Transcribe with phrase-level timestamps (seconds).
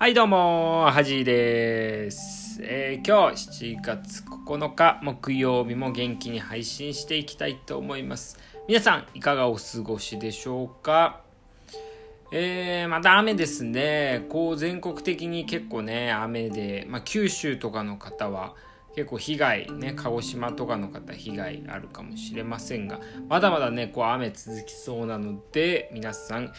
[0.00, 8.38] はいどうも、はじいです、えー、今日7月9日木曜日も元気に配信していきたいと思います。
[8.68, 11.22] 皆さんいかがお過ごしでしょうか？
[12.30, 14.24] えー、また雨ですね。
[14.28, 18.54] こう全国的に結構ね、雨で、まあ、九州とかの方は
[18.94, 26.52] 結構被害ね、鹿児島とかの方被害あるかもしれませんが、まだまだね、こう雨続きそうなので、皆さん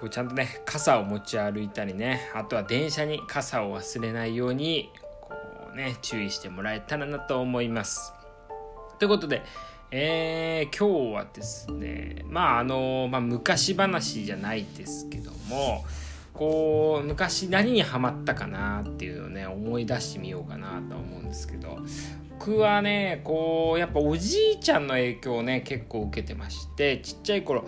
[0.00, 5.34] こうちゃんとね傘を持ち歩いたりねあとは電車に傘を忘れないようにこ
[5.72, 8.12] うね注意してもらえたらなと思います。
[8.98, 9.42] ということで、
[9.90, 15.84] えー、今日はですねまああの、まあ、昔話じゃないですけども
[16.32, 21.78] こう昔何にハマったかなっていうのをね思い出してみようかなと思うんですけど
[22.38, 27.66] 僕はねこうやっぱおじいちゃんの影響をね結構受けてましてちっちゃい頃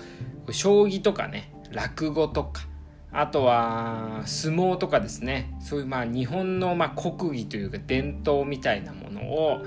[0.50, 2.62] 将棋とかね落語とか。
[3.10, 5.54] あとは相撲とかですね。
[5.60, 9.64] そういうまあ日本のまあ国技というか伝統みたいなものを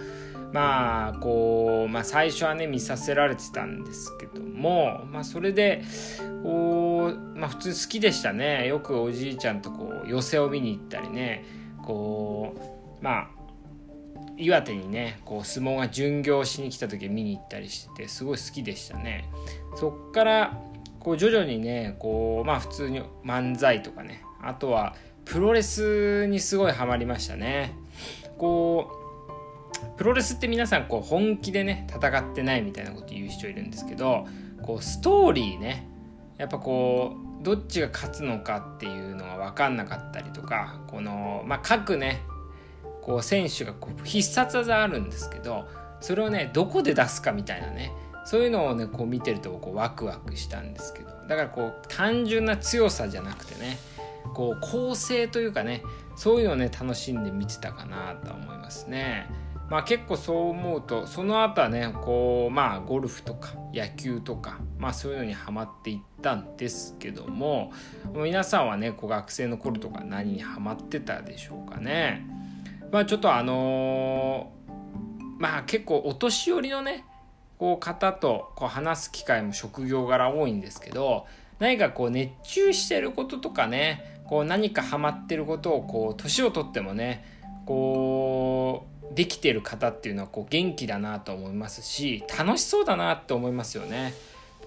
[0.53, 5.81] まあこう、まあ、最初はね見させられてたんですけども、まあ、それで
[6.43, 8.67] こう、まあ、普通好きでしたね。
[8.67, 11.45] よくおじいちゃんとこう寄席を見に行ったりね。
[11.83, 12.53] こ
[13.02, 13.27] うまあ
[14.38, 19.30] 岩手にねこう相撲が巡業しに来た時見に行ったりしてすごい好きでしたね。
[19.75, 20.58] そっから
[21.02, 27.75] こう徐々にねこうまあ普通に漫才とかねあとはプロレスにすごいハマりましたね。
[28.38, 29.02] こう
[29.97, 34.27] プロレスって皆さんこう本気でね戦ってないみたいなこと言う人いるんですけど
[34.61, 35.88] こうストーリーね
[36.38, 42.21] やっぱこうどっちが勝つのかっていうのが分かんなかったりとかこの、まあ、各ね
[43.02, 45.67] こう選手がこう必殺技あるんですけど
[45.99, 47.91] それをねどこで出すかみたいなね
[48.25, 53.77] そういうのをねこう見てるとこうワクワクしたんですけどだからこう単純な強さじゃなくてね
[54.33, 55.83] こう構成というかね
[56.16, 59.30] そういうのをね楽しんで見てたかなと思いますね。
[59.70, 67.71] まあ結構そう思うとその後はねこうまあゴルフとか野球とかまあそういうのにはまっていったんですけども
[68.14, 72.27] 皆さんはねこう学生の頃とか何にはまってたでしょうかね。
[72.92, 74.52] まあちょっとあの、
[75.39, 77.05] まあ結構お年寄りのね
[77.61, 81.27] こう方とこう話す機会も職業柄多いんですけど
[81.60, 87.23] 何かこう熱中してることとかねこう何かハマってることをこう年を取ってもね
[87.67, 94.16] こうできてる方っていうのはこう元気だなと思いますし楽しそうだなって思いますよね。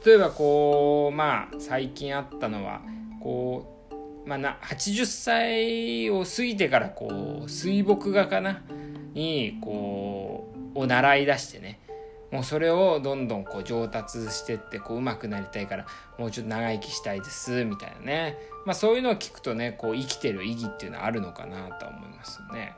[0.06, 2.81] 例えばこうまあ最近あったのは
[3.21, 3.88] こ
[4.25, 8.62] う、まあ、な80歳を過ぎてからこう水墨画かな？
[9.15, 11.81] にこうを習い出してね
[12.34, 15.87] もうそれをどんどんこう上達してってこう上手くなりたいから
[16.19, 22.75] もうちょっと長生きしたいですみたいなね、まあ、そういうのを聞くとねこう生きてる意義っていうのはあるのかなと思いますね。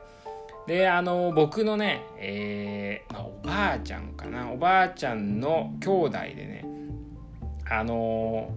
[0.67, 6.65] であの僕のね、えーまあ、おばあちゃんかなおばあちゃんの兄弟でね
[7.67, 8.51] あの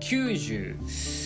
[0.00, 1.22] 90。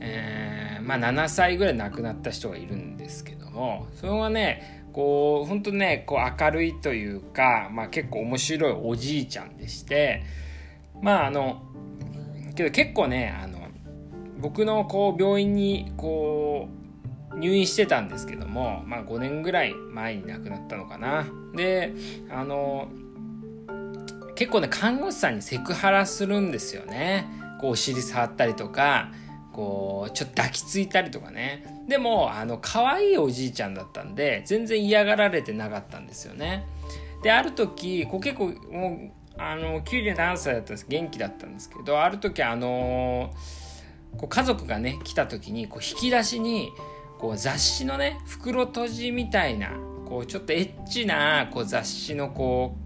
[0.00, 10.22] えま7歳ぐらい亡くなった人がいるんですけどもそれはねこう本当ねこう明るいというか、まあ、結構面白いおじいちゃんでして
[11.02, 11.62] まああの
[12.54, 13.58] けど結構ねあの
[14.38, 16.70] 僕のこう病院にこ
[17.34, 21.26] う入院してたんですけども、まあ、5年ぐらい前に亡くなったのかな。
[21.54, 21.92] で
[22.30, 22.88] あの
[24.34, 27.28] 結構ね看護師さんにセクハラするんですよね。
[27.60, 29.12] こうお尻触ったりとか
[29.52, 31.75] こうちょっと抱きついたりとかね。
[31.88, 36.66] でもあの可愛いおじいちゃんだったんで全然嫌がられてなかったんですよね。
[37.22, 40.86] である時こう結構もうあの97歳だったんです。
[40.88, 43.30] 元気だったんですけどある時あの
[44.16, 46.70] こう家族がね来た時にこう引き出しに
[47.18, 49.70] こう雑誌のね袋閉じみたいな
[50.06, 52.76] こうちょっとエッチなこう雑誌のこ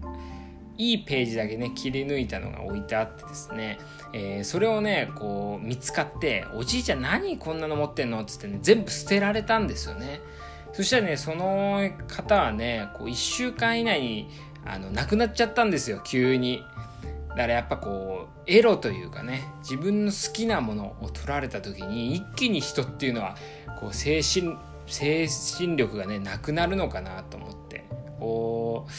[0.81, 3.77] いいページだけね切り抜いたのが置いてあってですね、
[4.13, 10.21] えー、それをねこう見つかって「おじいちゃん何こんなの持ってんの?」っつってね全部捨てられたんですよね。
[10.73, 14.29] そしたらねその方はねこう1週間以内に
[14.65, 16.63] あの亡くなっちゃったんですよ急に。
[17.29, 23.37] だからやっぱこうエロというかね自分の好きなものを取られた時に一気に人っていうのは
[23.79, 24.57] こう精神
[24.87, 27.85] 精神力がねなくなるのかなと思って。
[28.21, 28.91] こう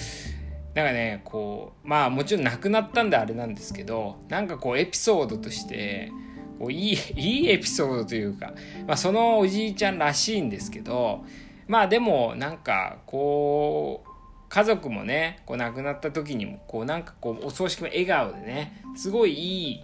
[0.75, 6.11] なんかねこうまあもちろん亡くなったんであれなんですけどなんかこうエピソードとして
[6.59, 8.55] こういい いいエピソードというか、
[8.87, 11.25] まあ、そのおじいちゃんらしいんですけど
[11.67, 14.09] まあでもなんかこう
[14.49, 19.81] 家族もねこう亡くなった時にもこうなんかこうお葬式も笑顔でねすごいいい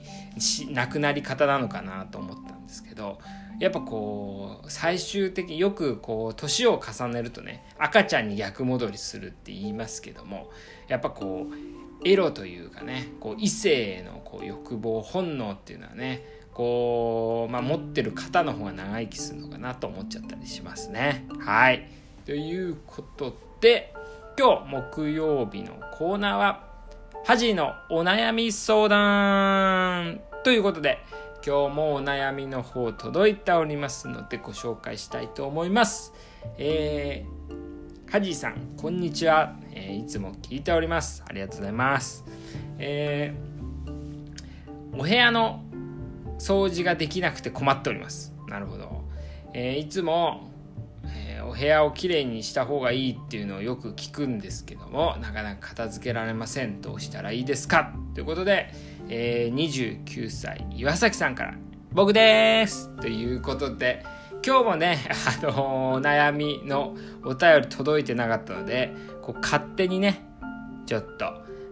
[0.72, 3.18] 亡くなり方なのかなと思ったんですけど
[3.58, 10.50] やっぱこう最終的によくこう年を重ねるとね赤ちゃんに逆戻りするって言いますけども
[10.86, 16.22] やっぱこうエロというかねこう異性へのこう欲望本能っていうのはね
[16.52, 21.26] こう、まあ、持ってる方の方が長生きするのかなと思っちゃったりしますね。
[21.40, 21.88] はい
[22.24, 23.94] ということで
[24.38, 26.68] 今日木曜日のコーナーは
[27.24, 30.98] 「ハジのお悩み相談」ということで
[31.46, 36.12] 今日もお悩みの方届いておりますのでご紹介したいと思います。
[36.58, 41.22] えー、ハジさん、こんにちは、えー、いつも聞いております。
[41.26, 42.24] ありがとうございます。
[42.78, 45.62] えー、お部屋の
[46.38, 48.34] 掃除ができなくて困っております。
[48.48, 49.04] なるほど。
[49.54, 50.50] えー、いつも、
[51.06, 56.82] えー、お部屋をきれいにした方がいいっていうのをよく聞くんですけども、なかなか片付けられません。
[56.82, 57.94] どうしたらいいですか？
[58.14, 58.74] ということで、
[59.10, 61.54] えー、29歳岩崎さんから。
[61.92, 62.94] 僕です。
[63.00, 64.04] ということで
[64.46, 64.98] 今日もね、
[65.42, 66.94] あのー、悩みの
[67.24, 70.22] お便り届いてなかったのでこう勝手にね
[70.86, 71.26] ちょっと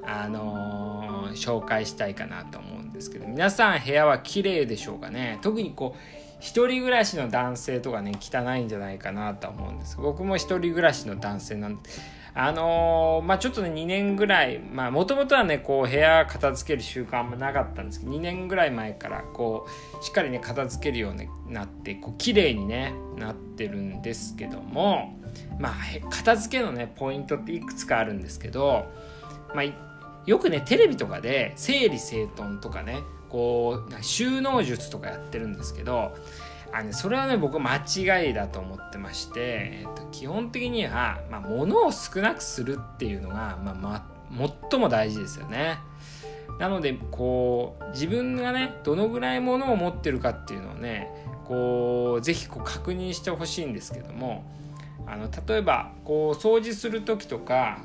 [0.04, 5.38] あのー、紹介したいかなと思うんですけど皆さん部屋は綺麗でしょうかね？
[5.42, 6.00] 特にこう
[6.40, 9.98] 一人暮らしの男性とかね汚いんじゃないかなと思うんです。
[9.98, 11.90] 僕も一人暮らしの男性なんで
[12.38, 19.66] あのー、まあちょっとね、2年ぐらい、まあもともとはね、こう部屋片付ける習慣あんまなかったんですけど、2年ぐらい前からこ
[19.98, 25.18] う、しっかりね、片付けるようになって、こう、綺麗にね、なってるんですけども、
[25.58, 25.72] まあ、
[26.10, 28.84] 片付けのね、ポイントっていくつかあるんですけど、
[29.54, 29.64] まあ、
[30.26, 32.98] よくね、テレビとかで整理整頓とかね、
[33.30, 36.14] こう、収納術とかやってるんですけど、
[36.72, 44.06] あのそれはね僕間違いだと思ってまして、えーと、基本的には、まあ、物を少なくするっていうのが、まあま、
[44.70, 45.78] 最も大事ですよね。
[46.58, 51.10] なのでこう自分がねどのぐらい物を持ってるかっていうのをね
[51.44, 54.50] こうぜひこう確認してほしいんですけども
[55.06, 57.82] あの例えばこう掃除する時とか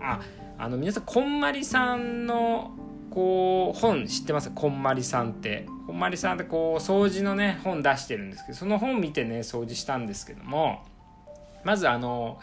[0.00, 0.20] あ
[0.58, 2.70] あの皆さんこんまりさんの
[3.10, 4.50] こう本知ってます？
[4.54, 5.66] こんまりさんって
[5.98, 10.82] まりさんってこう掃除のね本出してるんですけどその本見てね掃除したんですけども
[11.64, 12.40] まずあの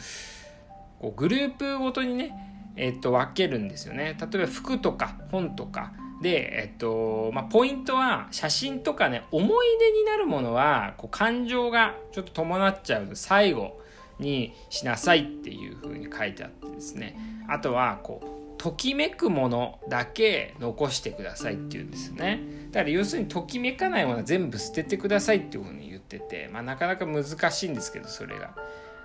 [0.99, 2.31] こうグループごとにね
[2.75, 4.17] えっと分けるんですよね。
[4.19, 5.93] 例えば服とか本とか。
[6.21, 13.81] で、えっとまあ、ポイントは写真とかね思い出になるものはこう感情がちょっと伴っちゃうと最後
[14.17, 17.17] にしなさいっていう風に書いてあってですね。
[17.47, 22.41] あとはこうときめくものだけ残してくださいっていうんですね。
[22.71, 28.55] だから要するにときめかないものは全部捨ててくださいっていうふうに言ってて、まあ、なかなか難しいんですけどそれが。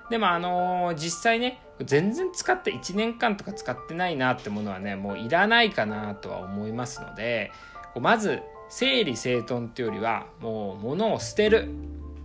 [0.08, 7.52] でもあのー、実際ね全然使って1年間とか使ってないなってものはねもういらないかなとは思いますので
[8.00, 8.40] まず
[8.70, 11.68] 整理整頓っていうよりはもう物を捨てる。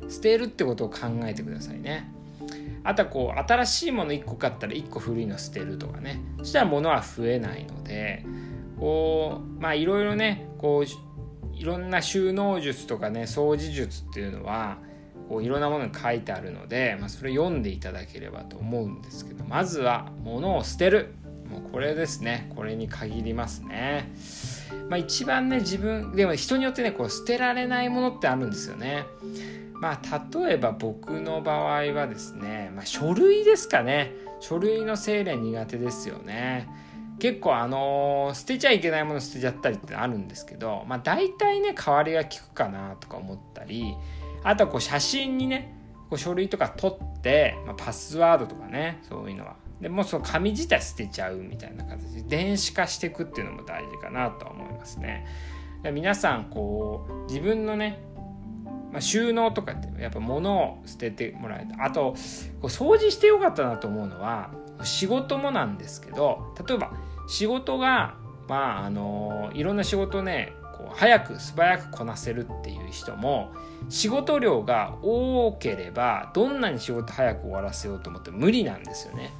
[0.08, 2.15] 捨てるってことを考えてくださいね。
[2.86, 8.24] あとはこう新しいもの1個買ったら1個古いの捨てるとかねそしたら物は増えないので
[8.80, 14.78] こうまあいろいろねこういろんな収納術とかね掃除術っていうのは
[15.30, 21.16] こういろんなものに書いてあるので、まあ、それ読んでいただければと思うんですけどまずは物を捨てる
[21.50, 24.12] もうこれですねこれに限りますね。
[24.90, 29.06] まあ、一番ね自分でも人によってねこう捨てられないものってあるんですよね。
[29.86, 34.14] まあ例えば僕の場合はですね、まあ、書類ですかね。
[34.40, 36.68] 書類の整理苦手ですよね。
[37.20, 43.96] 結構あのー、捨てちゃいけないもの捨てちゃったりってあるんですけどまあ大体ね代わりが利くかなとか思ったり
[44.44, 45.78] あとはこう写真にね
[46.10, 49.56] こう書類とか取って、まあ、パスワードとかねそういうのは。
[49.80, 55.28] でもその紙自体捨てちゃうみたいな形で電子化していくっていうのも大事かなとは思いますね。
[55.94, 58.00] 皆さんこう自分のね
[58.96, 62.16] まあ、収納とかってやっぱ物を捨ててもらえたあと
[62.62, 64.52] こう掃除してよかったなと思うのは
[64.84, 66.94] 仕事もなんですけど例えば
[67.28, 68.16] 仕事が
[68.48, 73.52] まああのいろんな仕事ねこう早く素早くこなせるっていう人も
[73.90, 79.34] 仕事量が多ければどんなに仕事早く終わらせようと思っても無理なんですよね。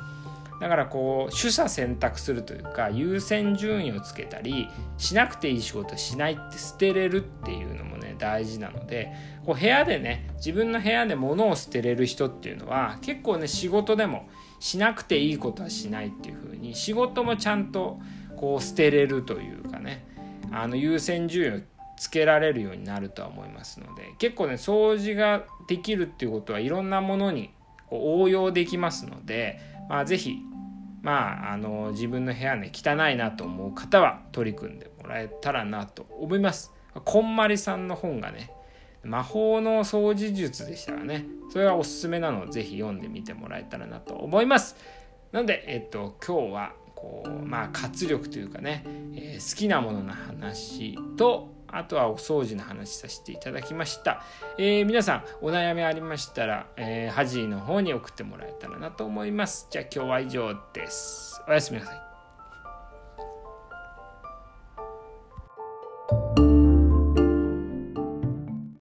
[0.60, 9.14] だからこう取捨選択するというか優先順位をつけたりしなくていい仕事しないって捨てれるっていうのも大事なので
[9.46, 14.28] こう部屋でね自分の部屋で物を捨てれる人っていうのは結構ね仕事でも
[14.60, 18.00] しなくていいことはしないっていう風に仕事もちゃんと
[18.38, 20.06] こう捨てれるというかね
[20.52, 21.62] あの優先順位を
[21.98, 27.52] つけられるようになるとは思いますので結構ね掃除ができるっていうことはいろんなものに
[27.90, 30.38] 応用できますのでまあ、ぜひ、
[31.02, 36.74] まあ、あの自分の部屋ね汚いなと思う方は取り組んでもらえたらなと思います。
[37.04, 38.52] こんまりさんの本がね
[39.04, 44.76] 魔法の掃除術でしたらねそれはおすすめなのでぜひ読んでみてもらえたらなと思います
[45.32, 48.84] なので、えっと、今日はこうまあ活力というかね、
[49.14, 54.24] えー、好きなものの話とあとはお掃除の話させていただきました。
[54.58, 59.68] えー、皆さんお悩みありましたら、えー、ハジーの方に送ってもらえたらなと思います。
[59.70, 61.42] じゃあ今日は以上です。
[61.48, 62.15] おやすみなさい。